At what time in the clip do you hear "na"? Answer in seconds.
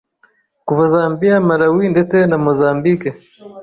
2.29-2.37